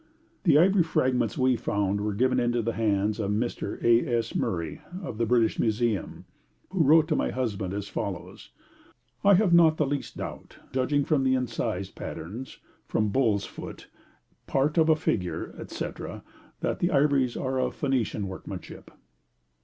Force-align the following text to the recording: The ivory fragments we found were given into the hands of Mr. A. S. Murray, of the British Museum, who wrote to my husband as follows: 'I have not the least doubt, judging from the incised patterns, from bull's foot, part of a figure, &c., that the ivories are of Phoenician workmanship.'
The 0.45 0.57
ivory 0.57 0.81
fragments 0.81 1.37
we 1.37 1.55
found 1.55 2.01
were 2.01 2.15
given 2.15 2.39
into 2.39 2.63
the 2.63 2.73
hands 2.73 3.19
of 3.19 3.29
Mr. 3.29 3.77
A. 3.83 4.15
S. 4.17 4.33
Murray, 4.33 4.81
of 5.03 5.19
the 5.19 5.27
British 5.27 5.59
Museum, 5.59 6.25
who 6.71 6.83
wrote 6.83 7.07
to 7.09 7.15
my 7.15 7.29
husband 7.29 7.71
as 7.75 7.87
follows: 7.87 8.49
'I 9.23 9.35
have 9.35 9.53
not 9.53 9.77
the 9.77 9.85
least 9.85 10.17
doubt, 10.17 10.55
judging 10.71 11.05
from 11.05 11.23
the 11.23 11.35
incised 11.35 11.93
patterns, 11.93 12.57
from 12.87 13.09
bull's 13.09 13.45
foot, 13.45 13.89
part 14.47 14.79
of 14.79 14.89
a 14.89 14.95
figure, 14.95 15.53
&c., 15.67 15.85
that 16.61 16.79
the 16.79 16.89
ivories 16.89 17.37
are 17.37 17.59
of 17.59 17.75
Phoenician 17.75 18.27
workmanship.' 18.27 18.89